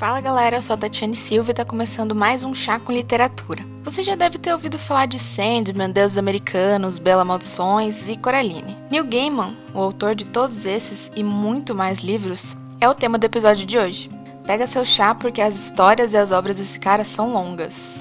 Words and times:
Fala 0.00 0.18
galera, 0.18 0.56
eu 0.56 0.62
sou 0.62 0.72
a 0.72 0.78
Tatiane 0.78 1.14
Silva 1.14 1.50
e 1.50 1.52
está 1.52 1.62
começando 1.62 2.14
mais 2.14 2.42
um 2.42 2.54
Chá 2.54 2.80
com 2.80 2.90
Literatura. 2.90 3.62
Você 3.82 4.02
já 4.02 4.14
deve 4.14 4.38
ter 4.38 4.50
ouvido 4.50 4.78
falar 4.78 5.04
de 5.04 5.18
Sandman, 5.18 5.90
Deuses 5.90 6.16
Americanos, 6.16 6.98
Bela 6.98 7.22
Maldições 7.22 8.08
e 8.08 8.16
Coraline. 8.16 8.78
Neil 8.90 9.04
Gaiman, 9.04 9.54
o 9.74 9.78
autor 9.78 10.14
de 10.14 10.24
todos 10.24 10.64
esses 10.64 11.12
e 11.14 11.22
muito 11.22 11.74
mais 11.74 11.98
livros, 11.98 12.56
é 12.80 12.88
o 12.88 12.94
tema 12.94 13.18
do 13.18 13.26
episódio 13.26 13.66
de 13.66 13.76
hoje. 13.76 14.08
Pega 14.46 14.66
seu 14.66 14.86
chá 14.86 15.14
porque 15.14 15.42
as 15.42 15.54
histórias 15.54 16.14
e 16.14 16.16
as 16.16 16.32
obras 16.32 16.56
desse 16.56 16.78
cara 16.78 17.04
são 17.04 17.34
longas. 17.34 17.99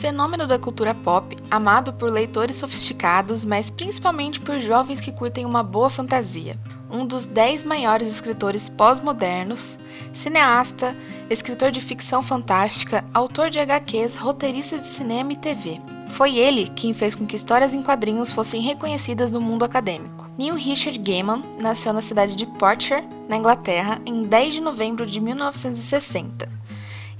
Fenômeno 0.00 0.46
da 0.46 0.58
cultura 0.58 0.94
pop, 0.94 1.36
amado 1.50 1.92
por 1.92 2.10
leitores 2.10 2.56
sofisticados, 2.56 3.44
mas 3.44 3.70
principalmente 3.70 4.40
por 4.40 4.58
jovens 4.58 4.98
que 4.98 5.12
curtem 5.12 5.44
uma 5.44 5.62
boa 5.62 5.90
fantasia. 5.90 6.58
Um 6.90 7.04
dos 7.04 7.26
dez 7.26 7.62
maiores 7.64 8.08
escritores 8.08 8.66
pós-modernos, 8.66 9.76
cineasta, 10.14 10.96
escritor 11.28 11.70
de 11.70 11.82
ficção 11.82 12.22
fantástica, 12.22 13.04
autor 13.12 13.50
de 13.50 13.58
HQs, 13.58 14.16
roteirista 14.16 14.78
de 14.78 14.86
cinema 14.86 15.34
e 15.34 15.36
TV. 15.36 15.78
Foi 16.12 16.34
ele 16.34 16.68
quem 16.68 16.94
fez 16.94 17.14
com 17.14 17.26
que 17.26 17.36
histórias 17.36 17.74
em 17.74 17.82
quadrinhos 17.82 18.32
fossem 18.32 18.62
reconhecidas 18.62 19.30
no 19.30 19.40
mundo 19.40 19.66
acadêmico. 19.66 20.30
Neil 20.38 20.54
Richard 20.54 20.98
Gaiman 20.98 21.42
nasceu 21.60 21.92
na 21.92 22.00
cidade 22.00 22.34
de 22.36 22.46
Portshire, 22.46 23.06
na 23.28 23.36
Inglaterra, 23.36 24.00
em 24.06 24.22
10 24.22 24.54
de 24.54 24.60
novembro 24.62 25.04
de 25.04 25.20
1960. 25.20 26.48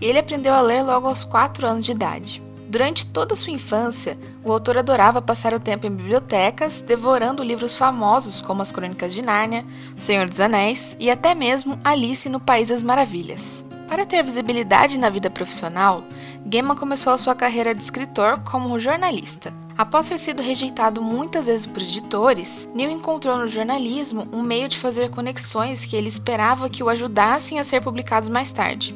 E 0.00 0.06
ele 0.06 0.18
aprendeu 0.18 0.54
a 0.54 0.62
ler 0.62 0.82
logo 0.82 1.06
aos 1.06 1.24
4 1.24 1.66
anos 1.66 1.84
de 1.84 1.92
idade. 1.92 2.42
Durante 2.70 3.04
toda 3.04 3.34
a 3.34 3.36
sua 3.36 3.52
infância, 3.52 4.16
o 4.44 4.52
autor 4.52 4.78
adorava 4.78 5.20
passar 5.20 5.52
o 5.52 5.58
tempo 5.58 5.88
em 5.88 5.90
bibliotecas, 5.90 6.80
devorando 6.80 7.42
livros 7.42 7.76
famosos 7.76 8.40
como 8.40 8.62
As 8.62 8.70
Crônicas 8.70 9.12
de 9.12 9.22
Nárnia, 9.22 9.66
Senhor 9.96 10.28
dos 10.28 10.38
Anéis 10.38 10.96
e 11.00 11.10
até 11.10 11.34
mesmo 11.34 11.76
Alice 11.82 12.28
no 12.28 12.38
País 12.38 12.68
das 12.68 12.84
Maravilhas. 12.84 13.64
Para 13.88 14.06
ter 14.06 14.22
visibilidade 14.22 14.96
na 14.96 15.10
vida 15.10 15.28
profissional, 15.28 16.04
Gaiman 16.46 16.76
começou 16.76 17.12
a 17.12 17.18
sua 17.18 17.34
carreira 17.34 17.74
de 17.74 17.82
escritor 17.82 18.38
como 18.44 18.78
jornalista. 18.78 19.52
Após 19.76 20.08
ter 20.08 20.18
sido 20.20 20.40
rejeitado 20.40 21.02
muitas 21.02 21.46
vezes 21.46 21.66
por 21.66 21.82
editores, 21.82 22.68
Neil 22.72 22.90
encontrou 22.90 23.36
no 23.36 23.48
jornalismo 23.48 24.28
um 24.32 24.42
meio 24.42 24.68
de 24.68 24.78
fazer 24.78 25.10
conexões 25.10 25.84
que 25.84 25.96
ele 25.96 26.06
esperava 26.06 26.70
que 26.70 26.84
o 26.84 26.88
ajudassem 26.88 27.58
a 27.58 27.64
ser 27.64 27.82
publicados 27.82 28.28
mais 28.28 28.52
tarde. 28.52 28.94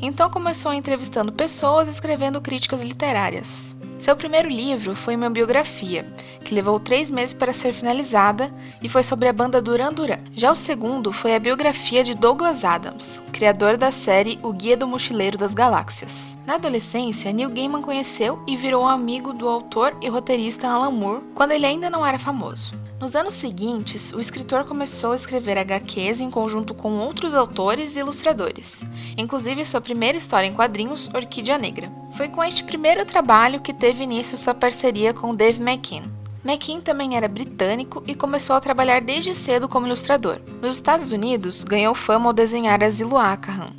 Então 0.00 0.30
começou 0.30 0.72
entrevistando 0.72 1.32
pessoas 1.32 1.88
e 1.88 1.90
escrevendo 1.90 2.40
críticas 2.40 2.82
literárias. 2.82 3.76
Seu 3.98 4.14
primeiro 4.14 4.48
livro 4.48 4.94
foi 4.94 5.16
uma 5.16 5.28
biografia, 5.28 6.06
que 6.44 6.54
levou 6.54 6.78
três 6.78 7.10
meses 7.10 7.34
para 7.34 7.52
ser 7.52 7.72
finalizada 7.72 8.50
e 8.80 8.88
foi 8.88 9.02
sobre 9.02 9.28
a 9.28 9.32
banda 9.32 9.60
Duran 9.60 9.92
Duran. 9.92 10.20
Já 10.34 10.52
o 10.52 10.56
segundo 10.56 11.12
foi 11.12 11.34
a 11.34 11.40
biografia 11.40 12.04
de 12.04 12.14
Douglas 12.14 12.64
Adams, 12.64 13.20
criador 13.32 13.76
da 13.76 13.90
série 13.90 14.38
O 14.40 14.52
Guia 14.52 14.76
do 14.76 14.86
Mochileiro 14.86 15.36
das 15.36 15.52
Galáxias. 15.52 16.38
Na 16.46 16.54
adolescência, 16.54 17.32
Neil 17.32 17.50
Gaiman 17.50 17.82
conheceu 17.82 18.40
e 18.46 18.56
virou 18.56 18.86
amigo 18.86 19.32
do 19.32 19.48
autor 19.48 19.96
e 20.00 20.08
roteirista 20.08 20.68
Alan 20.68 20.92
Moore 20.92 21.24
quando 21.34 21.52
ele 21.52 21.66
ainda 21.66 21.90
não 21.90 22.06
era 22.06 22.18
famoso. 22.20 22.72
Nos 23.00 23.14
anos 23.14 23.34
seguintes, 23.34 24.12
o 24.12 24.18
escritor 24.18 24.64
começou 24.64 25.12
a 25.12 25.14
escrever 25.14 25.56
HQs 25.56 26.20
em 26.20 26.28
conjunto 26.28 26.74
com 26.74 26.98
outros 26.98 27.32
autores 27.32 27.94
e 27.94 28.00
ilustradores, 28.00 28.82
inclusive 29.16 29.64
sua 29.64 29.80
primeira 29.80 30.18
história 30.18 30.48
em 30.48 30.52
quadrinhos, 30.52 31.08
Orquídea 31.14 31.56
Negra. 31.56 31.92
Foi 32.16 32.28
com 32.28 32.42
este 32.42 32.64
primeiro 32.64 33.06
trabalho 33.06 33.60
que 33.60 33.72
teve 33.72 34.02
início 34.02 34.36
sua 34.36 34.52
parceria 34.52 35.14
com 35.14 35.32
Dave 35.32 35.62
McKean. 35.62 36.02
McKean 36.44 36.80
também 36.80 37.16
era 37.16 37.28
britânico 37.28 38.02
e 38.04 38.16
começou 38.16 38.56
a 38.56 38.60
trabalhar 38.60 39.00
desde 39.00 39.32
cedo 39.32 39.68
como 39.68 39.86
ilustrador. 39.86 40.40
Nos 40.60 40.74
Estados 40.74 41.12
Unidos, 41.12 41.62
ganhou 41.62 41.94
fama 41.94 42.26
ao 42.26 42.32
desenhar 42.32 42.82
Asilo 42.82 43.16
Arkham, 43.16 43.70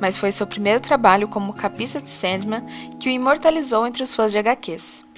mas 0.00 0.16
foi 0.16 0.30
seu 0.30 0.46
primeiro 0.46 0.78
trabalho 0.78 1.26
como 1.26 1.54
capista 1.54 2.00
de 2.00 2.08
Sandman 2.08 2.64
que 3.00 3.08
o 3.08 3.12
imortalizou 3.12 3.84
entre 3.84 4.04
os 4.04 4.14
fãs 4.14 4.30
de 4.30 4.38
HQs. 4.38 5.09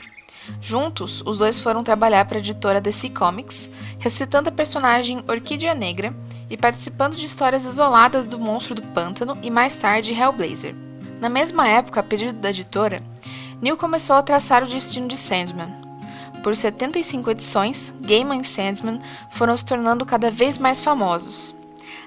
Juntos, 0.61 1.23
os 1.25 1.39
dois 1.39 1.61
foram 1.61 1.85
trabalhar 1.85 2.25
para 2.25 2.39
a 2.39 2.41
editora 2.41 2.81
DC 2.81 3.11
Comics, 3.11 3.71
recitando 3.99 4.49
a 4.49 4.53
personagem 4.53 5.23
Orquídea 5.29 5.75
Negra 5.75 6.15
e 6.51 6.57
participando 6.57 7.17
de 7.17 7.25
histórias 7.25 7.65
isoladas 7.65 8.27
do 8.27 8.39
Monstro 8.39 8.75
do 8.75 8.83
Pântano 8.83 9.39
e 9.43 9.51
mais 9.51 9.75
tarde 9.75 10.13
Hellblazer. 10.13 10.75
Na 11.21 11.29
mesma 11.29 11.69
época, 11.69 12.01
a 12.01 12.03
pedido 12.03 12.33
da 12.33 12.51
editora, 12.51 13.03
Neil 13.61 13.77
começou 13.77 14.17
a 14.17 14.23
traçar 14.23 14.65
o 14.65 14.69
destino 14.69 15.07
de 15.07 15.17
Sandman. 15.17 15.73
Por 16.43 16.57
75 16.57 17.31
edições, 17.31 17.95
Gaiman 18.01 18.41
e 18.41 18.45
Sandman 18.45 19.01
foram 19.31 19.57
se 19.57 19.65
tornando 19.65 20.05
cada 20.05 20.31
vez 20.31 20.59
mais 20.59 20.81
famosos. 20.81 21.55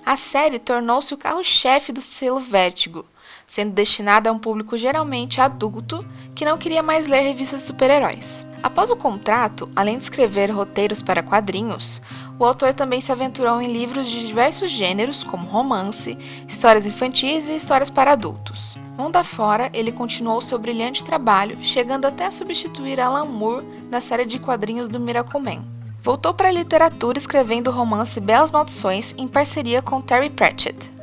A 0.05 0.17
série 0.17 0.59
tornou-se 0.59 1.13
o 1.13 1.17
carro-chefe 1.17 1.93
do 1.93 2.01
selo 2.01 2.41
Vertigo, 2.41 3.05
sendo 3.47 3.73
destinada 3.73 4.29
a 4.29 4.33
um 4.33 4.39
público 4.39 4.77
geralmente 4.77 5.41
adulto 5.41 6.05
que 6.33 6.45
não 6.45 6.57
queria 6.57 6.83
mais 6.83 7.07
ler 7.07 7.21
revistas 7.21 7.61
de 7.61 7.67
super-heróis. 7.67 8.45
Após 8.61 8.89
o 8.89 8.95
contrato, 8.95 9.69
além 9.75 9.97
de 9.97 10.03
escrever 10.03 10.49
roteiros 10.49 11.01
para 11.01 11.21
quadrinhos, 11.21 12.01
o 12.39 12.43
autor 12.43 12.73
também 12.73 12.99
se 12.99 13.11
aventurou 13.11 13.61
em 13.61 13.71
livros 13.71 14.07
de 14.07 14.25
diversos 14.25 14.71
gêneros, 14.71 15.23
como 15.23 15.47
romance, 15.47 16.17
histórias 16.47 16.87
infantis 16.87 17.47
e 17.47 17.55
histórias 17.55 17.89
para 17.89 18.13
adultos. 18.13 18.75
Mundo 18.97 19.17
afora, 19.17 19.69
ele 19.73 19.91
continuou 19.91 20.41
seu 20.41 20.57
brilhante 20.57 21.03
trabalho, 21.03 21.57
chegando 21.61 22.05
até 22.05 22.25
a 22.25 22.31
substituir 22.31 22.99
Alan 22.99 23.25
Moore 23.25 23.65
na 23.91 24.01
série 24.01 24.25
de 24.25 24.39
quadrinhos 24.39 24.89
do 24.89 24.99
Miracle 24.99 25.39
Man. 25.39 25.63
Voltou 26.01 26.33
para 26.33 26.49
a 26.49 26.51
literatura 26.51 27.17
escrevendo 27.17 27.69
o 27.69 27.73
romance 27.73 28.19
Belas 28.19 28.51
Maldições 28.51 29.13
em 29.17 29.27
parceria 29.27 29.81
com 29.81 30.01
Terry 30.01 30.29
Pratchett. 30.29 30.94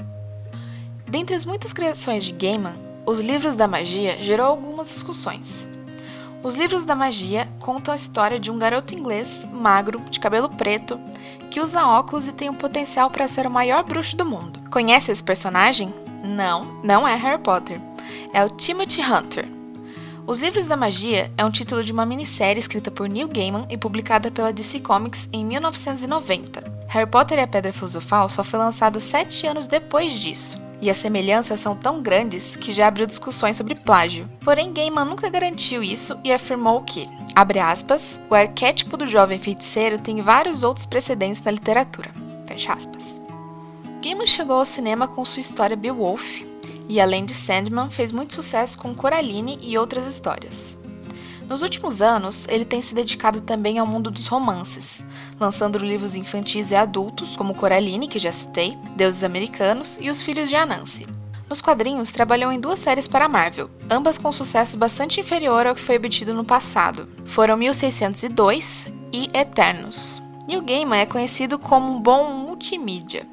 Dentre 1.13 1.35
as 1.35 1.45
muitas 1.45 1.75
criações 1.75 2.25
de 2.25 2.33
Gaiman, 2.33 2.73
os 3.05 3.21
livros 3.21 3.55
da 3.55 3.69
magia 3.69 4.17
gerou 4.19 4.47
algumas 4.47 4.89
discussões. 4.89 5.69
Os 6.43 6.57
livros 6.57 6.87
da 6.87 6.95
magia 6.95 7.47
contam 7.61 7.93
a 7.93 7.97
história 7.97 8.41
de 8.41 8.51
um 8.51 8.59
garoto 8.59 8.95
inglês, 8.95 9.47
magro, 9.53 10.01
de 10.11 10.19
cabelo 10.19 10.49
preto, 10.49 10.99
que 11.51 11.61
usa 11.61 11.87
óculos 11.87 12.29
e 12.29 12.33
tem 12.33 12.49
o 12.49 12.55
potencial 12.55 13.11
para 13.11 13.29
ser 13.29 13.47
o 13.47 13.51
maior 13.51 13.85
bruxo 13.85 14.17
do 14.17 14.25
mundo. 14.25 14.59
Conhece 14.71 15.13
esse 15.13 15.23
personagem? 15.23 15.93
Não, 16.25 16.81
não 16.83 17.07
é 17.07 17.15
Harry 17.15 17.43
Potter. 17.43 17.79
É 18.33 18.43
o 18.43 18.49
Timothy 18.49 19.03
Hunter. 19.03 19.47
Os 20.27 20.39
Livros 20.39 20.67
da 20.67 20.79
Magia 20.79 21.31
é 21.37 21.45
um 21.45 21.51
título 21.51 21.85
de 21.85 21.93
uma 21.93 22.07
minissérie 22.07 22.59
escrita 22.59 22.91
por 22.91 23.07
Neil 23.07 23.29
Gaiman 23.29 23.67
e 23.69 23.77
publicada 23.77 24.31
pela 24.31 24.51
DC 24.51 24.81
Comics 24.81 25.29
em 25.31 25.45
1990. 25.45 26.87
Harry 26.89 27.11
Potter 27.11 27.39
e 27.39 27.43
a 27.43 27.47
Pedra 27.47 27.71
Filosofal 27.71 28.31
só 28.31 28.43
foi 28.43 28.59
lançado 28.59 28.99
sete 28.99 29.47
anos 29.47 29.67
depois 29.67 30.19
disso 30.19 30.72
e 30.83 30.91
as 30.91 30.97
semelhanças 30.97 31.61
são 31.61 31.77
tão 31.77 32.03
grandes 32.03 32.57
que 32.57 32.73
já 32.73 32.89
abriu 32.89 33.07
discussões 33.07 33.57
sobre 33.57 33.77
plágio. 33.77 34.29
Porém, 34.41 34.73
Gaiman 34.73 35.05
nunca 35.05 35.31
garantiu 35.31 35.81
isso 35.81 36.19
e 36.25 36.33
afirmou 36.33 36.83
que, 36.83 37.09
abre 37.37 37.61
aspas, 37.61 38.21
o 38.29 38.35
arquétipo 38.35 38.97
do 38.97 39.07
jovem 39.07 39.39
feiticeiro 39.39 39.99
tem 39.99 40.21
vários 40.21 40.65
outros 40.65 40.85
precedentes 40.85 41.41
na 41.41 41.53
literatura. 41.53 42.11
Fecha 42.49 42.73
aspas. 42.73 43.21
Gaiman 44.03 44.27
chegou 44.27 44.57
ao 44.57 44.67
cinema 44.67 45.07
com 45.07 45.25
sua 45.25 45.39
história 45.39 45.77
Beowulf, 45.77 46.43
e 46.89 47.01
além 47.01 47.25
de 47.25 47.33
Sandman, 47.33 47.89
fez 47.89 48.11
muito 48.11 48.35
sucesso 48.35 48.77
com 48.77 48.93
Coraline 48.93 49.61
e 49.63 49.79
outras 49.79 50.05
histórias. 50.07 50.77
Nos 51.53 51.63
últimos 51.63 52.01
anos, 52.01 52.49
ele 52.49 52.65
tem 52.65 52.81
se 52.81 52.95
dedicado 52.95 53.43
também 53.43 53.79
ao 53.79 53.87
mundo 53.87 54.11
dos 54.11 54.27
romances, 54.27 55.05
lançando 55.39 55.77
livros 55.77 56.17
infantis 56.17 56.71
e 56.71 56.75
adultos, 56.75 57.37
como 57.37 57.55
Coraline, 57.55 58.09
que 58.09 58.19
já 58.19 58.33
citei, 58.33 58.75
Deuses 58.97 59.23
Americanos 59.23 59.99
e 60.01 60.09
Os 60.09 60.23
Filhos 60.23 60.49
de 60.49 60.57
Anansi. 60.57 61.07
Nos 61.51 61.61
quadrinhos, 61.61 62.11
trabalhou 62.11 62.51
em 62.51 62.59
duas 62.59 62.79
séries 62.79 63.07
para 63.07 63.27
a 63.27 63.29
Marvel, 63.29 63.69
ambas 63.91 64.17
com 64.17 64.33
sucesso 64.33 64.79
bastante 64.79 65.21
inferior 65.21 65.67
ao 65.67 65.75
que 65.75 65.83
foi 65.83 65.99
obtido 65.99 66.33
no 66.33 66.43
passado. 66.43 67.07
Foram 67.27 67.59
1602 67.59 68.91
e 69.13 69.29
Eternos. 69.35 70.23
Neil 70.49 70.63
Gaiman 70.63 71.01
é 71.01 71.07
conhecido 71.07 71.59
como 71.59 71.93
um 71.93 72.01
bom 72.01 72.33
multimídia, 72.33 73.27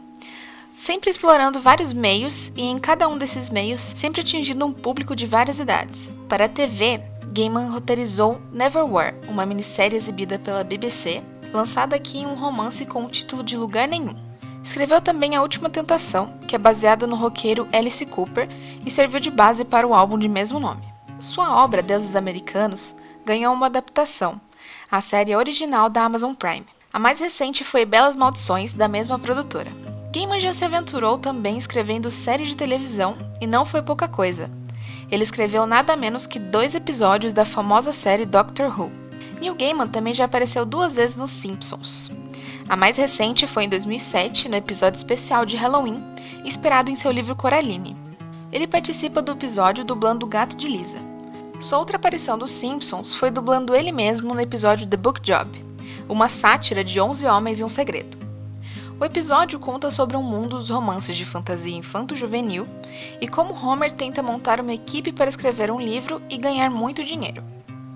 sempre 0.75 1.10
explorando 1.10 1.62
vários 1.62 1.94
meios 1.94 2.51
e 2.57 2.63
em 2.63 2.80
cada 2.80 3.07
um 3.07 3.18
desses 3.18 3.50
meios 3.50 3.81
sempre 3.81 4.19
atingindo 4.19 4.65
um 4.65 4.74
público 4.74 5.15
de 5.15 5.25
várias 5.25 5.57
idades. 5.57 6.12
Para 6.27 6.45
a 6.45 6.50
TV, 6.50 7.01
Gaiman 7.31 7.69
roteirizou 7.69 8.41
Neverwhere, 8.51 9.15
uma 9.27 9.45
minissérie 9.45 9.95
exibida 9.95 10.39
pela 10.39 10.63
BBC, 10.63 11.21
lançada 11.53 11.95
aqui 11.95 12.19
em 12.19 12.25
um 12.25 12.33
romance 12.33 12.85
com 12.85 13.05
o 13.05 13.09
título 13.09 13.43
de 13.43 13.55
Lugar 13.55 13.87
Nenhum. 13.87 14.15
Escreveu 14.63 14.99
também 14.99 15.35
A 15.35 15.41
Última 15.41 15.69
Tentação, 15.69 16.37
que 16.47 16.55
é 16.55 16.59
baseada 16.59 17.05
no 17.05 17.15
roqueiro 17.15 17.67
Alice 17.71 18.05
Cooper 18.05 18.49
e 18.85 18.89
serviu 18.89 19.19
de 19.19 19.29
base 19.29 19.63
para 19.63 19.87
o 19.87 19.93
álbum 19.93 20.17
de 20.17 20.27
mesmo 20.27 20.59
nome. 20.59 20.81
Sua 21.19 21.63
obra 21.63 21.83
Deuses 21.83 22.15
Americanos 22.15 22.95
ganhou 23.25 23.53
uma 23.53 23.67
adaptação, 23.67 24.41
a 24.91 24.99
série 24.99 25.35
original 25.35 25.87
da 25.87 26.03
Amazon 26.03 26.33
Prime. 26.33 26.65
A 26.91 26.97
mais 26.97 27.19
recente 27.19 27.63
foi 27.63 27.85
Belas 27.85 28.15
Maldições, 28.15 28.73
da 28.73 28.87
mesma 28.87 29.19
produtora. 29.19 29.71
Gaiman 30.11 30.39
já 30.39 30.51
se 30.51 30.65
aventurou 30.65 31.19
também 31.19 31.57
escrevendo 31.57 32.09
série 32.09 32.43
de 32.43 32.57
televisão, 32.57 33.15
e 33.39 33.45
não 33.45 33.65
foi 33.65 33.83
pouca 33.83 34.07
coisa 34.07 34.49
ele 35.11 35.23
escreveu 35.23 35.65
nada 35.65 35.95
menos 35.95 36.27
que 36.27 36.39
dois 36.39 36.75
episódios 36.75 37.33
da 37.33 37.45
famosa 37.45 37.91
série 37.91 38.25
Doctor 38.25 38.67
Who. 38.79 38.91
Neil 39.39 39.56
Gaiman 39.56 39.88
também 39.88 40.13
já 40.13 40.25
apareceu 40.25 40.65
duas 40.65 40.95
vezes 40.95 41.15
nos 41.15 41.31
Simpsons. 41.31 42.11
A 42.67 42.75
mais 42.75 42.97
recente 42.97 43.47
foi 43.47 43.63
em 43.63 43.69
2007, 43.69 44.47
no 44.47 44.56
episódio 44.56 44.97
especial 44.97 45.45
de 45.45 45.57
Halloween, 45.57 46.03
inspirado 46.45 46.91
em 46.91 46.95
seu 46.95 47.11
livro 47.11 47.35
Coraline. 47.35 47.97
Ele 48.51 48.67
participa 48.67 49.21
do 49.21 49.31
episódio 49.31 49.83
dublando 49.83 50.25
o 50.25 50.29
gato 50.29 50.56
de 50.56 50.67
Lisa. 50.67 50.97
Sua 51.59 51.79
outra 51.79 51.97
aparição 51.97 52.38
dos 52.38 52.51
Simpsons 52.51 53.15
foi 53.15 53.31
dublando 53.31 53.75
ele 53.75 53.91
mesmo 53.91 54.33
no 54.33 54.41
episódio 54.41 54.88
The 54.88 54.97
Book 54.97 55.21
Job, 55.21 55.50
uma 56.07 56.29
sátira 56.29 56.83
de 56.83 57.00
11 57.00 57.25
homens 57.25 57.59
e 57.59 57.63
um 57.63 57.69
segredo. 57.69 58.19
O 59.00 59.06
episódio 59.06 59.57
conta 59.60 59.90
sobre 59.90 60.18
um 60.18 60.22
mundo 60.22 60.57
dos 60.57 60.69
romances 60.69 61.16
de 61.16 61.24
fantasia 61.24 61.74
infanto-juvenil 61.74 62.68
e 63.22 63.30
como 63.30 63.54
Homer 63.54 63.94
tenta 63.94 64.22
montar 64.22 64.60
uma 64.60 64.74
equipe 64.74 65.13
para 65.13 65.30
escrever 65.30 65.72
um 65.72 65.80
livro 65.80 66.22
e 66.30 66.38
ganhar 66.38 66.69
muito 66.69 67.01
dinheiro. 67.06 67.42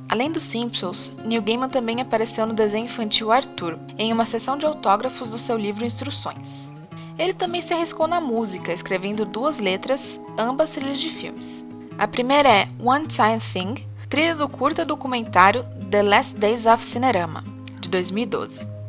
Além 0.08 0.32
dos 0.32 0.46
Simpsons, 0.46 1.12
Neil 1.26 1.42
Gaiman 1.42 1.68
também 1.68 2.00
apareceu 2.00 2.46
no 2.46 2.54
desenho 2.54 2.86
infantil 2.86 3.34
Arthur, 3.34 3.78
em 3.98 4.14
uma 4.14 4.24
sessão 4.24 4.58
de 4.58 4.66
autógrafos 4.66 5.32
do 5.32 5.38
seu 5.38 5.58
livro 5.58 5.86
Instruções. 5.86 6.72
Ele 7.20 7.34
também 7.34 7.62
se 7.62 7.74
arriscou 7.74 8.08
na 8.08 8.22
música, 8.22 8.72
escrevendo 8.72 9.26
duas 9.26 9.60
letras, 9.60 10.22
ambas 10.38 10.72
trilhas 10.72 11.02
de 11.02 11.10
filmes. 11.10 11.66
A 11.98 12.08
primeira 12.08 12.48
é 12.48 12.70
One 12.82 13.08
Time 13.08 13.42
Thing, 13.42 13.86
trilha 14.08 14.36
do 14.36 14.48
curta 14.48 14.86
documentário 14.86 15.66
The 15.92 16.02
Last 16.02 16.38
Days 16.38 16.66
of 16.66 16.82
Cinerama, 16.82 17.44
de 17.82 17.90
2012. 17.90 18.83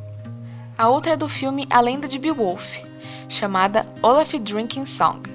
A 0.77 0.89
outra 0.89 1.13
é 1.13 1.17
do 1.17 1.29
filme 1.29 1.67
A 1.71 1.81
Lenda 1.81 2.09
de 2.09 2.19
Beowulf, 2.19 2.81
chamada 3.29 3.87
Olaf 4.03 4.35
Drinking 4.35 4.85
Song, 4.85 5.35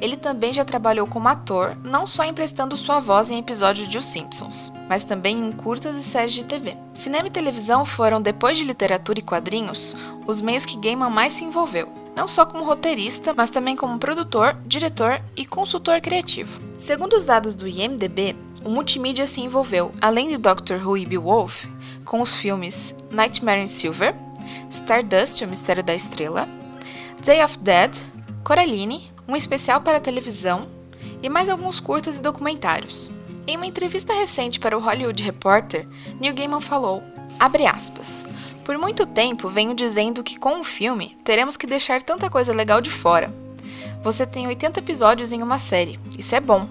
ele 0.00 0.16
também 0.16 0.52
já 0.52 0.64
trabalhou 0.64 1.06
como 1.06 1.28
ator, 1.28 1.76
não 1.82 2.06
só 2.06 2.24
emprestando 2.24 2.76
sua 2.76 3.00
voz 3.00 3.30
em 3.30 3.38
episódios 3.38 3.88
de 3.88 3.98
Os 3.98 4.06
Simpsons, 4.06 4.72
mas 4.88 5.02
também 5.02 5.36
em 5.36 5.50
curtas 5.50 5.96
e 5.96 6.02
séries 6.02 6.34
de 6.34 6.44
TV. 6.44 6.76
Cinema 6.94 7.26
e 7.26 7.32
televisão 7.32 7.84
foram, 7.84 8.22
depois 8.22 8.56
de 8.56 8.64
literatura 8.64 9.18
e 9.18 9.22
quadrinhos, 9.22 9.96
os 10.26 10.40
meios 10.40 10.64
que 10.64 10.78
Gaiman 10.78 11.10
mais 11.10 11.34
se 11.34 11.44
envolveu, 11.44 11.88
não 12.14 12.28
só 12.28 12.46
como 12.46 12.64
roteirista, 12.64 13.34
mas 13.36 13.50
também 13.50 13.74
como 13.74 13.98
produtor, 13.98 14.56
diretor 14.66 15.20
e 15.36 15.44
consultor 15.44 16.00
criativo. 16.00 16.60
Segundo 16.76 17.14
os 17.14 17.24
dados 17.24 17.56
do 17.56 17.66
IMDb, 17.66 18.36
o 18.64 18.70
multimídia 18.70 19.26
se 19.26 19.40
envolveu, 19.40 19.92
além 20.00 20.28
de 20.28 20.36
Doctor 20.36 20.80
Who 20.86 20.96
e 20.96 21.06
Beowulf, 21.06 21.64
com 22.04 22.20
os 22.20 22.36
filmes 22.36 22.94
Nightmare 23.10 23.62
in 23.62 23.66
Silver, 23.66 24.14
Stardust, 24.70 25.44
o 25.44 25.48
Mistério 25.48 25.82
da 25.82 25.94
Estrela, 25.94 26.48
Day 27.24 27.42
of 27.44 27.58
Dead, 27.58 27.96
Coraline, 28.44 29.10
um 29.26 29.36
especial 29.36 29.80
para 29.80 30.00
televisão 30.00 30.68
e 31.22 31.28
mais 31.28 31.48
alguns 31.48 31.80
curtas 31.80 32.16
e 32.16 32.22
documentários. 32.22 33.10
Em 33.46 33.56
uma 33.56 33.66
entrevista 33.66 34.12
recente 34.12 34.60
para 34.60 34.76
o 34.76 34.80
Hollywood 34.80 35.22
Reporter, 35.22 35.86
Neil 36.20 36.34
Gaiman 36.34 36.60
falou, 36.60 37.02
aspas, 37.38 38.26
por 38.64 38.76
muito 38.76 39.06
tempo 39.06 39.48
venho 39.48 39.74
dizendo 39.74 40.22
que 40.22 40.38
com 40.38 40.60
o 40.60 40.64
filme 40.64 41.16
teremos 41.24 41.56
que 41.56 41.66
deixar 41.66 42.02
tanta 42.02 42.28
coisa 42.28 42.54
legal 42.54 42.80
de 42.80 42.90
fora. 42.90 43.32
Você 44.02 44.26
tem 44.26 44.46
80 44.46 44.80
episódios 44.80 45.32
em 45.32 45.42
uma 45.42 45.58
série, 45.58 45.98
isso 46.18 46.34
é 46.34 46.40
bom. 46.40 46.68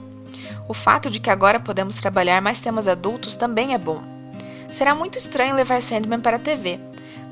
O 0.68 0.74
fato 0.74 1.10
de 1.10 1.20
que 1.20 1.30
agora 1.30 1.60
podemos 1.60 1.96
trabalhar 1.96 2.42
mais 2.42 2.62
temas 2.62 2.88
adultos 2.88 3.36
também 3.36 3.74
é 3.74 3.78
bom. 3.78 4.02
Será 4.72 4.94
muito 4.94 5.18
estranho 5.18 5.56
levar 5.56 5.82
Sandman 5.82 6.20
para 6.20 6.36
a 6.36 6.40
TV, 6.40 6.80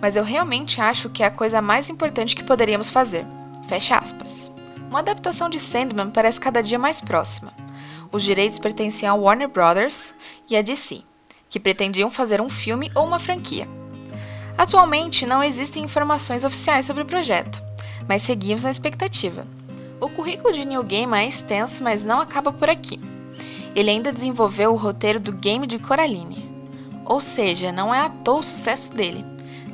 mas 0.01 0.15
eu 0.15 0.23
realmente 0.23 0.79
acho 0.81 1.09
que 1.09 1.23
é 1.23 1.27
a 1.27 1.31
coisa 1.31 1.61
mais 1.61 1.89
importante 1.89 2.35
que 2.35 2.43
poderíamos 2.43 2.89
fazer. 2.89 3.25
Fecha 3.67 3.97
aspas. 3.97 4.51
Uma 4.89 4.99
adaptação 4.99 5.49
de 5.49 5.59
Sandman 5.59 6.09
parece 6.09 6.39
cada 6.39 6.61
dia 6.61 6.79
mais 6.79 7.01
próxima. 7.01 7.53
Os 8.11 8.23
direitos 8.23 8.59
pertenciam 8.59 9.15
a 9.15 9.19
Warner 9.19 9.49
Brothers 9.49 10.13
e 10.49 10.55
a 10.55 10.61
DC, 10.61 11.01
que 11.49 11.59
pretendiam 11.59 12.09
fazer 12.09 12.39
um 12.39 12.49
filme 12.49 12.91
ou 12.95 13.05
uma 13.05 13.19
franquia. 13.19 13.67
Atualmente 14.57 15.25
não 15.25 15.43
existem 15.43 15.83
informações 15.83 16.45
oficiais 16.45 16.85
sobre 16.85 17.03
o 17.03 17.05
projeto, 17.05 17.61
mas 18.07 18.21
seguimos 18.21 18.63
na 18.63 18.71
expectativa. 18.71 19.45
O 19.99 20.09
currículo 20.09 20.53
de 20.53 20.65
Neil 20.65 20.83
Gaiman 20.83 21.19
é 21.19 21.27
extenso, 21.27 21.83
mas 21.83 22.05
não 22.05 22.21
acaba 22.21 22.53
por 22.53 22.69
aqui. 22.69 22.99
Ele 23.75 23.89
ainda 23.89 24.13
desenvolveu 24.13 24.71
o 24.71 24.77
roteiro 24.77 25.19
do 25.19 25.33
game 25.33 25.67
de 25.67 25.79
Coraline. 25.79 26.45
Ou 27.05 27.19
seja, 27.19 27.71
não 27.71 27.93
é 27.93 27.99
à 27.99 28.09
toa 28.09 28.39
o 28.39 28.43
sucesso 28.43 28.93
dele. 28.93 29.25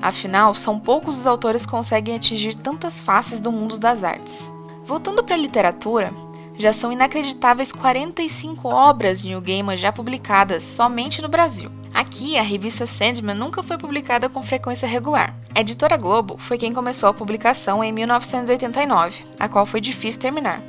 Afinal, 0.02 0.56
são 0.56 0.80
poucos 0.80 1.20
os 1.20 1.28
autores 1.28 1.66
que 1.66 1.72
conseguem 1.72 2.16
atingir 2.16 2.56
tantas 2.56 3.02
faces 3.02 3.40
do 3.40 3.52
mundo 3.52 3.78
das 3.78 4.04
artes. 4.04 4.52
Voltando 4.84 5.24
para 5.24 5.36
a 5.36 5.38
literatura, 5.38 6.12
já 6.58 6.74
são 6.74 6.92
inacreditáveis 6.92 7.72
45 7.72 8.68
obras 8.68 9.22
de 9.22 9.28
Neil 9.28 9.42
Gaiman 9.42 9.78
já 9.78 9.92
publicadas 9.92 10.64
somente 10.64 11.22
no 11.22 11.30
Brasil. 11.30 11.72
Aqui, 11.94 12.38
a 12.38 12.42
revista 12.42 12.88
Sandman 12.88 13.36
nunca 13.36 13.62
foi 13.62 13.78
publicada 13.78 14.30
com 14.30 14.42
frequência 14.42 14.88
regular. 14.88 15.36
A 15.54 15.60
editora 15.60 15.98
Globo 15.98 16.38
foi 16.38 16.58
quem 16.58 16.74
começou 16.74 17.10
a 17.10 17.14
publicação 17.14 17.84
em 17.84 17.92
1989, 17.92 19.24
a 19.40 19.50
qual 19.50 19.66
foi 19.66 19.82
difícil 19.82 20.22
terminar. 20.22 20.62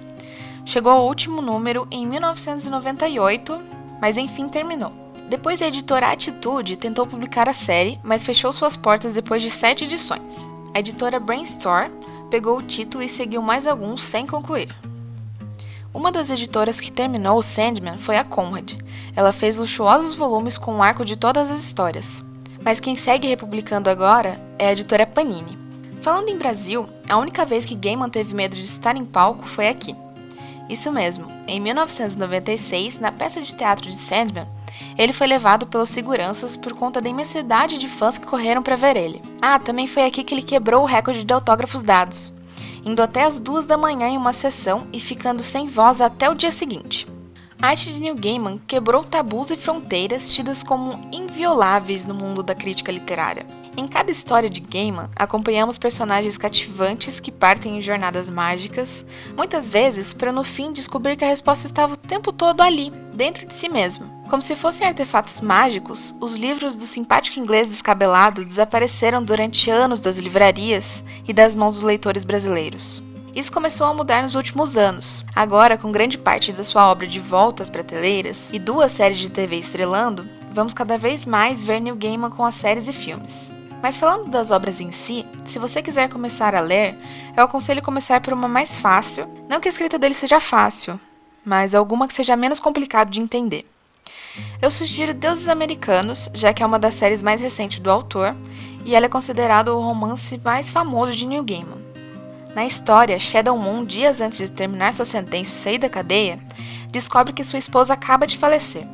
Chegou 0.64 0.92
ao 0.92 1.06
último 1.06 1.40
número 1.40 1.86
em 1.90 2.06
1998, 2.06 3.60
mas 4.00 4.16
enfim 4.16 4.48
terminou. 4.48 5.01
Depois, 5.32 5.62
a 5.62 5.66
editora 5.66 6.12
Atitude 6.12 6.76
tentou 6.76 7.06
publicar 7.06 7.48
a 7.48 7.54
série, 7.54 7.98
mas 8.04 8.22
fechou 8.22 8.52
suas 8.52 8.76
portas 8.76 9.14
depois 9.14 9.40
de 9.40 9.50
sete 9.50 9.84
edições. 9.84 10.46
A 10.74 10.80
editora 10.80 11.18
Brainstorm 11.18 11.90
pegou 12.28 12.58
o 12.58 12.62
título 12.62 13.02
e 13.02 13.08
seguiu 13.08 13.40
mais 13.40 13.66
alguns 13.66 14.04
sem 14.04 14.26
concluir. 14.26 14.76
Uma 15.94 16.12
das 16.12 16.28
editoras 16.28 16.78
que 16.78 16.92
terminou 16.92 17.38
o 17.38 17.42
Sandman 17.42 17.96
foi 17.96 18.18
a 18.18 18.24
Conrad. 18.24 18.74
Ela 19.16 19.32
fez 19.32 19.56
luxuosos 19.56 20.12
volumes 20.12 20.58
com 20.58 20.76
o 20.76 20.82
arco 20.82 21.02
de 21.02 21.16
todas 21.16 21.50
as 21.50 21.64
histórias. 21.64 22.22
Mas 22.62 22.78
quem 22.78 22.94
segue 22.94 23.26
republicando 23.26 23.88
agora 23.88 24.38
é 24.58 24.68
a 24.68 24.72
editora 24.72 25.06
Panini. 25.06 25.58
Falando 26.02 26.28
em 26.28 26.36
Brasil, 26.36 26.86
a 27.08 27.16
única 27.16 27.46
vez 27.46 27.64
que 27.64 27.74
Gaiman 27.74 28.10
teve 28.10 28.34
medo 28.34 28.54
de 28.54 28.60
estar 28.60 28.98
em 28.98 29.06
palco 29.06 29.48
foi 29.48 29.68
aqui. 29.68 29.96
Isso 30.68 30.92
mesmo, 30.92 31.26
em 31.48 31.58
1996, 31.58 33.00
na 33.00 33.10
peça 33.10 33.40
de 33.40 33.56
teatro 33.56 33.88
de 33.88 33.96
Sandman, 33.96 34.46
ele 34.96 35.12
foi 35.12 35.26
levado 35.26 35.66
pelos 35.66 35.90
seguranças 35.90 36.56
por 36.56 36.72
conta 36.74 37.00
da 37.00 37.08
imensidade 37.08 37.78
de 37.78 37.88
fãs 37.88 38.18
que 38.18 38.26
correram 38.26 38.62
para 38.62 38.76
ver 38.76 38.96
ele. 38.96 39.22
Ah, 39.40 39.58
também 39.58 39.86
foi 39.86 40.04
aqui 40.04 40.24
que 40.24 40.34
ele 40.34 40.42
quebrou 40.42 40.82
o 40.82 40.86
recorde 40.86 41.24
de 41.24 41.32
autógrafos 41.32 41.82
dados, 41.82 42.32
indo 42.84 43.02
até 43.02 43.24
as 43.24 43.38
duas 43.38 43.66
da 43.66 43.76
manhã 43.76 44.08
em 44.08 44.16
uma 44.16 44.32
sessão 44.32 44.86
e 44.92 45.00
ficando 45.00 45.42
sem 45.42 45.66
voz 45.66 46.00
até 46.00 46.28
o 46.30 46.34
dia 46.34 46.50
seguinte. 46.50 47.06
A 47.62 47.68
arte 47.68 47.92
de 47.92 48.00
Neil 48.00 48.16
Gaiman 48.16 48.58
quebrou 48.66 49.04
tabus 49.04 49.52
e 49.52 49.56
fronteiras 49.56 50.32
tidas 50.32 50.64
como 50.64 51.00
invioláveis 51.12 52.04
no 52.04 52.12
mundo 52.12 52.42
da 52.42 52.56
crítica 52.56 52.90
literária. 52.90 53.46
Em 53.76 53.86
cada 53.86 54.10
história 54.10 54.50
de 54.50 54.60
Gaiman, 54.60 55.08
acompanhamos 55.14 55.78
personagens 55.78 56.36
cativantes 56.36 57.20
que 57.20 57.30
partem 57.30 57.78
em 57.78 57.80
jornadas 57.82 58.28
mágicas, 58.28 59.06
muitas 59.36 59.70
vezes 59.70 60.12
para 60.12 60.32
no 60.32 60.42
fim 60.42 60.72
descobrir 60.72 61.16
que 61.16 61.24
a 61.24 61.28
resposta 61.28 61.66
estava 61.68 61.94
o 61.94 61.96
tempo 61.96 62.32
todo 62.32 62.62
ali, 62.62 62.90
dentro 63.14 63.46
de 63.46 63.54
si 63.54 63.68
mesmo. 63.68 64.10
Como 64.32 64.42
se 64.42 64.56
fossem 64.56 64.86
artefatos 64.86 65.42
mágicos, 65.42 66.14
os 66.18 66.36
livros 66.38 66.74
do 66.74 66.86
simpático 66.86 67.38
inglês 67.38 67.68
descabelado 67.68 68.46
desapareceram 68.46 69.22
durante 69.22 69.68
anos 69.68 70.00
das 70.00 70.16
livrarias 70.16 71.04
e 71.28 71.34
das 71.34 71.54
mãos 71.54 71.74
dos 71.74 71.84
leitores 71.84 72.24
brasileiros. 72.24 73.02
Isso 73.34 73.52
começou 73.52 73.86
a 73.86 73.92
mudar 73.92 74.22
nos 74.22 74.34
últimos 74.34 74.78
anos. 74.78 75.22
Agora, 75.36 75.76
com 75.76 75.92
grande 75.92 76.16
parte 76.16 76.50
da 76.50 76.64
sua 76.64 76.90
obra 76.90 77.06
de 77.06 77.20
volta 77.20 77.62
às 77.62 77.68
prateleiras 77.68 78.48
e 78.54 78.58
duas 78.58 78.92
séries 78.92 79.18
de 79.18 79.30
TV 79.30 79.56
estrelando, 79.56 80.26
vamos 80.50 80.72
cada 80.72 80.96
vez 80.96 81.26
mais 81.26 81.62
ver 81.62 81.78
Neil 81.78 81.96
Gaiman 81.96 82.30
com 82.30 82.46
as 82.46 82.54
séries 82.54 82.88
e 82.88 82.92
filmes. 82.94 83.52
Mas 83.82 83.98
falando 83.98 84.30
das 84.30 84.50
obras 84.50 84.80
em 84.80 84.92
si, 84.92 85.26
se 85.44 85.58
você 85.58 85.82
quiser 85.82 86.08
começar 86.08 86.54
a 86.54 86.60
ler, 86.60 86.96
eu 87.36 87.44
aconselho 87.44 87.82
começar 87.82 88.18
por 88.22 88.32
uma 88.32 88.48
mais 88.48 88.78
fácil, 88.78 89.28
não 89.46 89.60
que 89.60 89.68
a 89.68 89.70
escrita 89.70 89.98
dele 89.98 90.14
seja 90.14 90.40
fácil, 90.40 90.98
mas 91.44 91.74
alguma 91.74 92.08
que 92.08 92.14
seja 92.14 92.34
menos 92.34 92.58
complicado 92.58 93.10
de 93.10 93.20
entender. 93.20 93.66
Eu 94.60 94.70
sugiro 94.70 95.12
Deuses 95.12 95.48
Americanos, 95.48 96.30
já 96.32 96.52
que 96.52 96.62
é 96.62 96.66
uma 96.66 96.78
das 96.78 96.94
séries 96.94 97.22
mais 97.22 97.42
recentes 97.42 97.80
do 97.80 97.90
autor, 97.90 98.34
e 98.84 98.94
ela 98.94 99.06
é 99.06 99.08
considerada 99.08 99.74
o 99.74 99.80
romance 99.80 100.40
mais 100.44 100.70
famoso 100.70 101.12
de 101.12 101.26
Neil 101.26 101.44
Gaiman. 101.44 101.82
Na 102.54 102.66
história, 102.66 103.18
Shadow 103.18 103.58
Moon, 103.58 103.84
dias 103.84 104.20
antes 104.20 104.38
de 104.38 104.50
terminar 104.50 104.92
sua 104.92 105.04
sentença 105.04 105.52
e 105.52 105.62
sair 105.62 105.78
da 105.78 105.88
cadeia, 105.88 106.36
descobre 106.90 107.32
que 107.32 107.44
sua 107.44 107.58
esposa 107.58 107.94
acaba 107.94 108.26
de 108.26 108.36
falecer. 108.36 108.86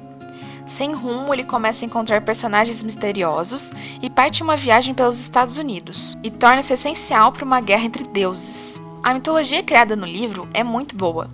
Sem 0.66 0.92
rumo, 0.92 1.32
ele 1.32 1.44
começa 1.44 1.84
a 1.84 1.87
encontrar 1.87 2.20
personagens 2.20 2.82
misteriosos 2.82 3.72
e 4.02 4.10
parte 4.10 4.42
uma 4.42 4.56
viagem 4.56 4.94
pelos 4.94 5.18
Estados 5.18 5.58
Unidos, 5.58 6.16
e 6.22 6.30
torna-se 6.30 6.72
essencial 6.72 7.32
para 7.32 7.44
uma 7.44 7.60
guerra 7.60 7.84
entre 7.84 8.04
deuses. 8.04 8.80
A 9.02 9.14
mitologia 9.14 9.62
criada 9.62 9.96
no 9.96 10.06
livro 10.06 10.48
é 10.52 10.62
muito 10.62 10.94
boa. 10.94 11.28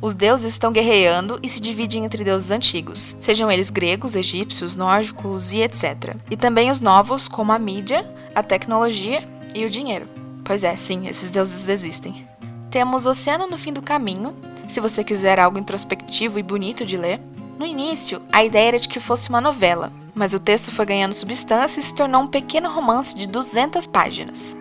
Os 0.00 0.14
deuses 0.14 0.52
estão 0.52 0.70
guerreando 0.70 1.38
e 1.42 1.48
se 1.48 1.58
dividem 1.58 2.04
entre 2.04 2.22
deuses 2.22 2.50
antigos, 2.50 3.16
sejam 3.18 3.50
eles 3.50 3.70
gregos, 3.70 4.14
egípcios, 4.14 4.76
nórdicos 4.76 5.54
e 5.54 5.62
etc. 5.62 6.16
E 6.30 6.36
também 6.36 6.70
os 6.70 6.82
novos, 6.82 7.28
como 7.28 7.50
a 7.50 7.58
mídia, 7.58 8.06
a 8.34 8.42
tecnologia 8.42 9.26
e 9.54 9.64
o 9.64 9.70
dinheiro. 9.70 10.06
Pois 10.44 10.62
é, 10.62 10.76
sim, 10.76 11.08
esses 11.08 11.30
deuses 11.30 11.68
existem. 11.68 12.26
Temos 12.70 13.06
Oceano 13.06 13.46
no 13.46 13.56
Fim 13.56 13.72
do 13.72 13.80
Caminho, 13.80 14.36
se 14.68 14.80
você 14.80 15.02
quiser 15.02 15.40
algo 15.40 15.58
introspectivo 15.58 16.38
e 16.38 16.42
bonito 16.42 16.84
de 16.84 16.96
ler, 16.96 17.20
no 17.58 17.64
início, 17.64 18.20
a 18.30 18.44
ideia 18.44 18.68
era 18.68 18.78
de 18.78 18.88
que 18.88 19.00
fosse 19.00 19.30
uma 19.30 19.40
novela, 19.40 19.90
mas 20.14 20.34
o 20.34 20.40
texto 20.40 20.70
foi 20.70 20.84
ganhando 20.84 21.14
substância 21.14 21.80
e 21.80 21.82
se 21.82 21.94
tornou 21.94 22.20
um 22.22 22.26
pequeno 22.26 22.70
romance 22.70 23.14
de 23.14 23.26
200 23.26 23.86
páginas. 23.86 24.56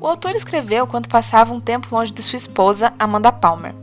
O 0.00 0.06
autor 0.06 0.34
escreveu 0.34 0.86
quando 0.86 1.08
passava 1.08 1.52
um 1.52 1.60
tempo 1.60 1.94
longe 1.94 2.12
de 2.12 2.22
sua 2.22 2.36
esposa, 2.36 2.94
Amanda 2.98 3.30
Palmer, 3.30 3.74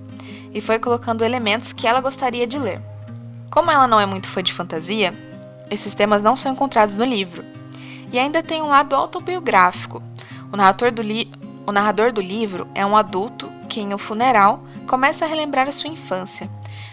e 0.56 0.62
foi 0.62 0.80
colocando 0.80 1.26
elementos 1.26 1.74
que 1.74 1.86
ela 1.86 2.00
gostaria 2.00 2.48
de 2.48 2.58
ler. 2.58 2.82
Como 3.52 3.70
ela 3.70 3.88
não 3.88 4.00
é 4.00 4.06
muito 4.06 4.30
fã 4.30 4.42
de 4.42 4.54
fantasia, 4.54 5.14
esses 5.70 5.94
temas 5.94 6.24
não 6.24 6.38
são 6.38 6.54
encontrados 6.54 6.98
no 6.98 7.04
livro. 7.04 7.44
E 8.10 8.18
ainda 8.18 8.42
tem 8.42 8.62
um 8.62 8.70
lado 8.70 8.96
autobiográfico. 8.96 10.02
O 10.54 10.56
narrador 10.56 10.94
do, 10.94 11.02
li 11.02 11.30
o 11.68 11.72
narrador 11.74 12.14
do 12.14 12.22
livro 12.22 12.68
é 12.74 12.86
um 12.86 12.96
adulto 12.96 13.52
que, 13.68 13.82
em 13.82 13.94
um 13.94 13.98
funeral, 13.98 14.64
começa 14.88 15.26
a 15.26 15.28
relembrar 15.28 15.68
a 15.68 15.74
sua 15.74 15.90
infância, 15.90 16.50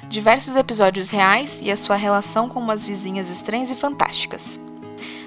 diversos 0.08 0.56
episódios 0.56 1.10
reais 1.10 1.60
e 1.62 1.70
a 1.70 1.76
sua 1.76 1.94
relação 1.94 2.48
com 2.48 2.58
umas 2.58 2.84
vizinhas 2.84 3.30
estranhas 3.30 3.70
e 3.70 3.76
fantásticas. 3.76 4.58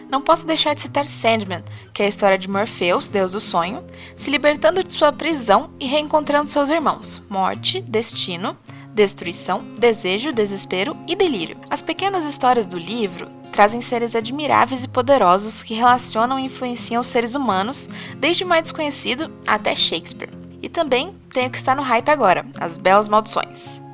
Não 0.10 0.22
posso 0.22 0.46
deixar 0.46 0.74
de 0.74 0.82
citar 0.82 1.08
Sandman, 1.08 1.64
que 1.94 2.02
é 2.02 2.06
a 2.06 2.10
história 2.10 2.38
de 2.38 2.50
Morpheus, 2.50 3.10
deus 3.10 3.32
do 3.32 3.40
sonho, 3.40 3.84
se 4.16 4.30
libertando 4.30 4.84
de 4.84 4.94
sua 4.94 5.12
prisão 5.12 5.72
e 5.80 5.86
reencontrando 5.86 6.50
seus 6.50 6.70
irmãos, 6.70 7.22
morte, 7.30 7.82
destino, 7.82 8.58
destruição, 8.94 9.66
desejo, 9.78 10.32
desespero 10.32 10.96
e 11.08 11.16
delírio. 11.16 11.58
As 11.70 11.82
pequenas 11.82 12.24
histórias 12.24 12.66
do 12.66 12.78
livro 12.78 13.28
trazem 13.52 13.82
seres 13.82 14.16
admiráveis 14.16 14.84
e 14.84 14.88
poderosos 14.88 15.64
que 15.64 15.74
relacionam 15.74 16.40
e 16.40 16.46
influenciam 16.46 17.02
os 17.02 17.08
seres 17.08 17.36
humanos, 17.36 17.90
desde 18.18 18.44
o 18.44 18.48
mais 18.48 18.64
desconhecido 18.64 19.32
até 19.46 19.76
Shakespeare. 19.76 20.32
E 20.62 20.70
também 20.70 21.14
tem 21.34 21.48
o 21.48 21.52
que 21.52 21.58
está 21.58 21.76
no 21.76 21.82
hype 21.82 22.10
agora, 22.10 22.46
as 22.60 22.78
belas 22.78 23.08
maldições. 23.08 23.85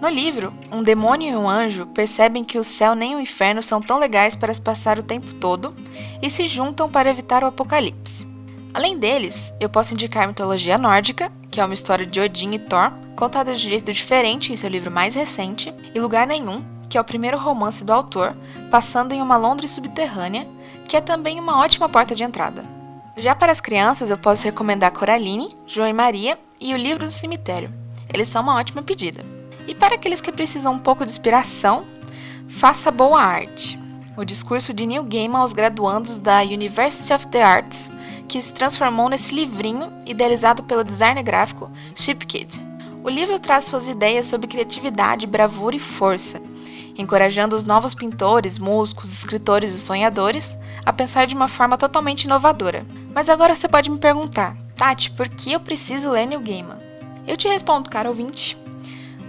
No 0.00 0.08
livro, 0.08 0.54
um 0.72 0.82
demônio 0.82 1.28
e 1.28 1.36
um 1.36 1.46
anjo 1.46 1.84
percebem 1.84 2.42
que 2.42 2.58
o 2.58 2.64
céu 2.64 2.94
nem 2.94 3.14
o 3.14 3.20
inferno 3.20 3.62
são 3.62 3.80
tão 3.80 3.98
legais 3.98 4.34
para 4.34 4.54
se 4.54 4.60
passar 4.60 4.98
o 4.98 5.02
tempo 5.02 5.34
todo 5.34 5.74
e 6.22 6.30
se 6.30 6.46
juntam 6.46 6.88
para 6.88 7.10
evitar 7.10 7.44
o 7.44 7.46
apocalipse. 7.46 8.26
Além 8.72 8.98
deles, 8.98 9.52
eu 9.60 9.68
posso 9.68 9.92
indicar 9.92 10.26
mitologia 10.26 10.78
nórdica, 10.78 11.30
que 11.50 11.60
é 11.60 11.64
uma 11.64 11.74
história 11.74 12.06
de 12.06 12.18
Odin 12.18 12.54
e 12.54 12.58
Thor, 12.58 12.90
contada 13.14 13.52
de 13.52 13.68
jeito 13.68 13.92
diferente 13.92 14.50
em 14.50 14.56
seu 14.56 14.70
livro 14.70 14.90
mais 14.90 15.14
recente, 15.14 15.74
e 15.94 16.00
Lugar 16.00 16.26
Nenhum, 16.26 16.64
que 16.88 16.96
é 16.96 17.00
o 17.00 17.04
primeiro 17.04 17.36
romance 17.36 17.84
do 17.84 17.92
autor, 17.92 18.34
passando 18.70 19.12
em 19.12 19.20
uma 19.20 19.36
Londres 19.36 19.72
subterrânea, 19.72 20.48
que 20.88 20.96
é 20.96 21.00
também 21.02 21.38
uma 21.38 21.58
ótima 21.60 21.90
porta 21.90 22.14
de 22.14 22.24
entrada. 22.24 22.64
Já 23.18 23.34
para 23.34 23.52
as 23.52 23.60
crianças, 23.60 24.10
eu 24.10 24.16
posso 24.16 24.44
recomendar 24.44 24.92
Coraline, 24.92 25.54
João 25.66 25.88
e 25.88 25.92
Maria 25.92 26.38
e 26.58 26.72
o 26.72 26.78
Livro 26.78 27.04
do 27.04 27.12
Cemitério. 27.12 27.70
Eles 28.12 28.28
são 28.28 28.42
uma 28.42 28.56
ótima 28.56 28.82
pedida. 28.82 29.22
E 29.66 29.74
para 29.74 29.94
aqueles 29.94 30.20
que 30.20 30.32
precisam 30.32 30.74
um 30.74 30.78
pouco 30.78 31.04
de 31.04 31.10
inspiração, 31.10 31.84
faça 32.48 32.90
boa 32.90 33.20
arte. 33.20 33.78
O 34.16 34.24
discurso 34.24 34.74
de 34.74 34.86
Neil 34.86 35.04
Gaiman 35.04 35.38
aos 35.38 35.52
graduandos 35.52 36.18
da 36.18 36.40
University 36.42 37.12
of 37.12 37.26
the 37.28 37.42
Arts, 37.42 37.90
que 38.28 38.40
se 38.40 38.52
transformou 38.52 39.08
nesse 39.08 39.34
livrinho 39.34 39.92
idealizado 40.04 40.62
pelo 40.62 40.84
designer 40.84 41.22
gráfico 41.22 41.70
Chip 41.94 42.26
Kid. 42.26 42.60
O 43.02 43.08
livro 43.08 43.38
traz 43.38 43.64
suas 43.64 43.88
ideias 43.88 44.26
sobre 44.26 44.46
criatividade, 44.46 45.26
bravura 45.26 45.74
e 45.74 45.80
força, 45.80 46.40
encorajando 46.98 47.56
os 47.56 47.64
novos 47.64 47.94
pintores, 47.94 48.58
músicos, 48.58 49.12
escritores 49.12 49.72
e 49.72 49.78
sonhadores 49.78 50.58
a 50.84 50.92
pensar 50.92 51.26
de 51.26 51.34
uma 51.34 51.48
forma 51.48 51.78
totalmente 51.78 52.24
inovadora. 52.24 52.84
Mas 53.14 53.28
agora 53.28 53.56
você 53.56 53.68
pode 53.68 53.90
me 53.90 53.98
perguntar, 53.98 54.56
Tati, 54.76 55.10
por 55.12 55.28
que 55.28 55.52
eu 55.52 55.60
preciso 55.60 56.10
ler 56.10 56.26
Neil 56.26 56.40
Gaiman? 56.40 56.78
Eu 57.26 57.36
te 57.36 57.48
respondo, 57.48 57.88
caro 57.88 58.10
ouvinte, 58.10 58.56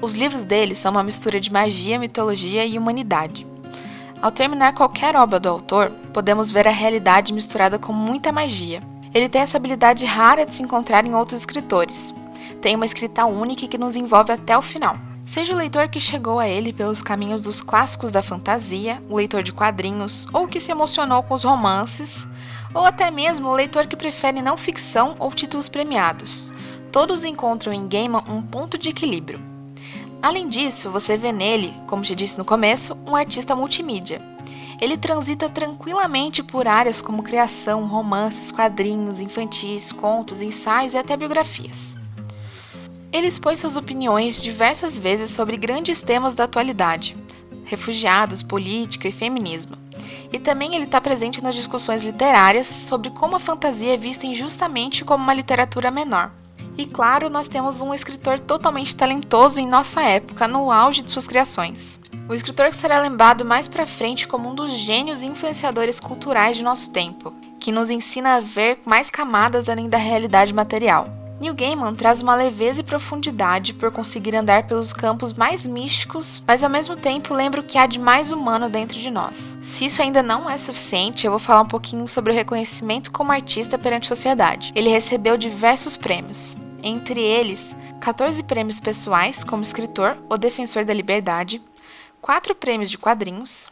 os 0.02 0.16
livros 0.16 0.44
dele 0.44 0.74
são 0.74 0.92
uma 0.92 1.04
mistura 1.04 1.40
de 1.40 1.54
magia, 1.54 2.00
mitologia 2.00 2.66
e 2.66 2.78
humanidade. 2.78 3.46
Ao 4.22 4.32
terminar 4.32 4.74
qualquer 4.74 5.16
obra 5.16 5.40
do 5.40 5.50
autor, 5.50 5.92
podemos 6.14 6.52
ver 6.52 6.68
a 6.68 6.72
realidade 6.72 7.32
misturada 7.32 7.78
com 7.78 7.94
muita 7.94 8.32
magia. 8.32 8.82
Ele 9.14 9.30
tem 9.30 9.42
essa 9.42 9.58
habilidade 9.58 10.06
rara 10.06 10.46
de 10.46 10.56
se 10.56 10.64
encontrar 10.64 11.06
em 11.06 11.14
outros 11.14 11.42
escritores. 11.42 12.14
Tem 12.62 12.76
uma 12.76 12.86
escrita 12.86 13.26
única 13.26 13.68
que 13.68 13.78
nos 13.78 13.96
envolve 13.96 14.32
até 14.32 14.58
o 14.58 14.62
final. 14.62 14.96
Seja 15.26 15.54
o 15.54 15.58
leitor 15.58 15.88
que 15.88 16.00
chegou 16.00 16.40
a 16.40 16.48
ele 16.48 16.74
pelos 16.74 17.02
caminhos 17.02 17.42
dos 17.42 17.62
clássicos 17.62 18.12
da 18.12 18.24
fantasia, 18.24 19.02
o 19.10 19.16
leitor 19.16 19.44
de 19.44 19.54
quadrinhos, 19.54 20.28
ou 20.34 20.48
que 20.48 20.60
se 20.60 20.72
emocionou 20.72 21.24
com 21.24 21.36
os 21.36 21.44
romances, 21.44 22.28
ou 22.74 22.86
até 22.86 23.10
mesmo 23.12 23.50
o 23.50 23.56
leitor 23.56 23.88
que 23.88 23.96
prefere 23.96 24.42
não 24.42 24.58
ficção 24.58 25.16
ou 25.20 25.32
títulos 25.32 25.70
premiados. 25.70 26.52
Todos 26.92 27.24
encontram 27.24 27.72
em 27.72 27.88
Gaiman 27.88 28.24
um 28.28 28.42
ponto 28.42 28.78
de 28.78 28.90
equilíbrio. 28.90 29.51
Além 30.22 30.48
disso, 30.48 30.92
você 30.92 31.18
vê 31.18 31.32
nele, 31.32 31.74
como 31.88 32.04
te 32.04 32.14
disse 32.14 32.38
no 32.38 32.46
começo, 32.46 32.96
um 33.08 33.16
artista 33.16 33.56
multimídia. 33.56 34.22
Ele 34.80 34.96
transita 34.96 35.50
tranquilamente 35.50 36.44
por 36.44 36.68
áreas 36.68 37.02
como 37.02 37.24
criação, 37.24 37.88
romances, 37.88 38.52
quadrinhos, 38.52 39.20
infantis, 39.20 39.92
contos, 39.92 40.40
ensaios 40.40 40.94
e 40.94 40.98
até 40.98 41.18
biografias. 41.18 41.98
Ele 43.12 43.28
expôs 43.28 43.60
suas 43.60 43.76
opiniões 43.76 44.44
diversas 44.44 45.00
vezes 45.00 45.32
sobre 45.32 45.58
grandes 45.58 46.04
temas 46.04 46.36
da 46.36 46.44
atualidade, 46.44 47.18
refugiados, 47.66 48.44
política 48.44 49.08
e 49.08 49.12
feminismo. 49.12 49.76
E 50.32 50.38
também 50.40 50.76
ele 50.76 50.86
está 50.86 51.02
presente 51.02 51.44
nas 51.44 51.56
discussões 51.56 52.06
literárias 52.06 52.68
sobre 52.68 53.10
como 53.10 53.36
a 53.36 53.40
fantasia 53.40 53.96
é 53.96 53.98
vista 53.98 54.28
injustamente 54.28 55.04
como 55.04 55.24
uma 55.24 55.34
literatura 55.34 55.90
menor. 55.90 56.32
E 56.78 56.86
claro, 56.86 57.30
nós 57.30 57.48
temos 57.48 57.82
um 57.82 57.94
escritor 57.94 58.40
totalmente 58.40 58.96
talentoso 58.96 59.60
em 59.60 59.68
nossa 59.68 60.02
época, 60.02 60.48
no 60.48 60.72
auge 60.72 61.02
de 61.02 61.12
suas 61.12 61.28
criações. 61.28 62.00
O 62.28 62.34
escritor 62.34 62.70
que 62.70 62.78
será 62.78 63.00
lembrado 63.00 63.44
mais 63.44 63.68
para 63.68 63.86
frente 63.86 64.28
como 64.28 64.50
um 64.50 64.56
dos 64.56 64.72
gênios 64.72 65.22
e 65.22 65.28
influenciadores 65.28 66.00
culturais 66.00 66.56
de 66.56 66.64
nosso 66.64 66.90
tempo, 66.90 67.34
que 67.60 67.72
nos 67.72 67.90
ensina 67.90 68.36
a 68.36 68.42
ver 68.42 68.80
mais 68.86 69.10
camadas 69.10 69.68
além 69.70 69.90
da 69.90 69.98
realidade 69.98 70.54
material. 70.54 71.22
Neil 71.42 71.56
Gaiman 71.56 71.96
traz 71.96 72.22
uma 72.22 72.36
leveza 72.36 72.82
e 72.82 72.84
profundidade 72.84 73.74
por 73.74 73.90
conseguir 73.90 74.36
andar 74.36 74.68
pelos 74.68 74.94
campos 74.94 75.34
mais 75.34 75.66
místicos, 75.66 76.40
mas 76.46 76.64
ao 76.64 76.70
mesmo 76.70 76.96
tempo 76.96 77.34
lembra 77.34 77.62
o 77.62 77.64
que 77.64 77.80
há 77.80 77.88
de 77.88 77.98
mais 77.98 78.32
humano 78.32 78.70
dentro 78.70 79.00
de 79.00 79.10
nós. 79.10 79.58
Se 79.64 79.86
isso 79.86 80.04
ainda 80.04 80.22
não 80.22 80.48
é 80.48 80.56
suficiente, 80.60 81.26
eu 81.26 81.32
vou 81.32 81.40
falar 81.40 81.62
um 81.62 81.68
pouquinho 81.68 82.08
sobre 82.08 82.32
o 82.32 82.36
reconhecimento 82.36 83.12
como 83.12 83.32
artista 83.32 83.76
perante 83.76 84.06
a 84.06 84.16
sociedade. 84.16 84.72
Ele 84.76 84.90
recebeu 84.90 85.36
diversos 85.36 85.98
prêmios, 85.98 86.56
entre 86.84 87.22
eles 87.22 87.76
14 88.00 88.44
prêmios 88.44 88.80
pessoais 88.80 89.44
como 89.44 89.64
escritor 89.64 90.18
ou 90.30 90.38
defensor 90.38 90.86
da 90.86 90.94
liberdade, 90.94 91.62
4 92.22 92.56
prêmios 92.56 92.90
de 92.90 92.98
quadrinhos, 92.98 93.70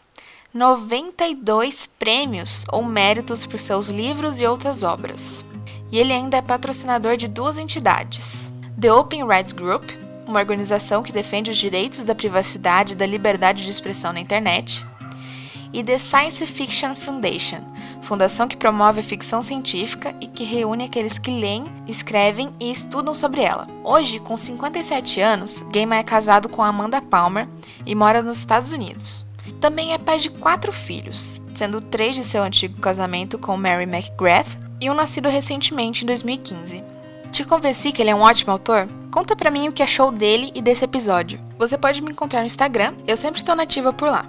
92 0.54 1.88
prêmios 1.88 2.66
ou 2.72 2.84
méritos 2.84 3.46
por 3.46 3.60
seus 3.60 3.89
livros 3.89 4.39
e 4.39 4.46
outras 4.48 4.82
obras. 4.82 5.46
E 5.92 6.00
ele 6.00 6.13
ainda 6.13 6.38
é 6.38 6.42
patrocinador 6.42 7.18
de 7.18 7.28
duas 7.28 7.58
entidades: 7.58 8.50
The 8.80 8.92
Open 8.92 9.28
Rights 9.28 9.54
Group, 9.54 9.89
uma 10.25 10.39
organização 10.39 11.04
que 11.04 11.12
defende 11.12 11.51
os 11.51 11.58
direitos 11.58 12.04
da 12.04 12.16
privacidade 12.16 12.94
e 12.94 12.96
da 12.96 13.06
liberdade 13.06 13.63
de 13.63 13.70
expressão 13.72 14.13
na 14.13 14.20
internet, 14.20 14.86
e 15.72 15.84
The 15.84 15.98
Science 15.98 16.46
Fiction 16.46 16.96
Foundation, 16.96 17.63
fundação 18.10 18.48
que 18.48 18.58
promove 18.58 19.01
a 19.01 19.04
ficção 19.04 19.44
científica 19.44 20.16
e 20.20 20.25
que 20.25 20.44
reúne 20.44 20.86
aqueles 20.86 21.20
que 21.20 21.30
leem, 21.30 21.66
escrevem 21.88 22.51
e 22.60 22.72
estudam 22.72 23.13
sobre 23.13 23.42
ela. 23.42 23.68
Hoje, 23.84 24.18
com 24.18 24.36
57 24.36 25.22
anos, 25.22 25.62
Gaiman 25.72 26.00
é 26.00 26.04
casado 26.04 26.50
com 26.50 26.63
Amanda 26.63 27.04
Palmer 27.04 27.48
e 27.86 27.94
mora 27.94 28.24
nos 28.24 28.39
Estados 28.39 28.74
Unidos. 28.74 29.24
Também 29.62 29.94
é 29.94 30.00
pai 30.00 30.18
de 30.18 30.32
quatro 30.32 30.74
filhos, 30.74 31.39
sendo 31.54 31.80
três 31.80 32.16
de 32.16 32.24
seu 32.24 32.42
antigo 32.42 32.82
casamento 32.82 33.38
com 33.38 33.56
Mary 33.56 33.84
McGrath 33.84 34.58
e 34.82 34.89
um 34.89 34.96
nascido 34.96 35.30
recentemente 35.30 36.04
em 36.04 36.08
2015. 36.08 36.84
Te 37.32 37.46
convenci 37.46 37.92
que 37.92 38.01
ele 38.01 38.10
é 38.10 38.16
um 38.16 38.22
ótimo 38.22 38.51
autor? 38.51 38.89
Conta 39.12 39.36
pra 39.36 39.51
mim 39.51 39.68
o 39.68 39.72
que 39.72 39.84
achou 39.84 40.12
dele 40.12 40.51
e 40.56 40.63
desse 40.63 40.84
episódio. 40.84 41.39
Você 41.60 41.78
pode 41.78 42.01
me 42.01 42.12
encontrar 42.12 42.39
no 42.39 42.48
Instagram, 42.48 42.96
eu 43.08 43.16
sempre 43.16 43.42
estou 43.42 43.56
nativa 43.56 43.94
por 43.94 44.10
lá. 44.10 44.25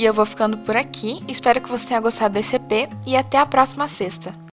E 0.00 0.04
eu 0.06 0.14
vou 0.14 0.24
ficando 0.24 0.56
por 0.56 0.78
aqui, 0.78 1.22
espero 1.28 1.60
que 1.60 1.68
você 1.68 1.88
tenha 1.88 2.00
gostado 2.00 2.32
desse 2.32 2.56
EP 2.56 2.88
e 3.06 3.14
até 3.14 3.36
a 3.36 3.44
próxima 3.44 3.86
sexta. 3.86 4.34